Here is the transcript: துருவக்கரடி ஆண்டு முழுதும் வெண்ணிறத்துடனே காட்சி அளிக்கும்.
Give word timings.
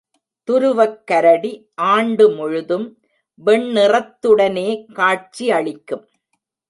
துருவக்கரடி 0.47 1.51
ஆண்டு 1.75 2.25
முழுதும் 2.29 2.87
வெண்ணிறத்துடனே 3.45 4.69
காட்சி 4.93 5.51
அளிக்கும். 5.51 6.05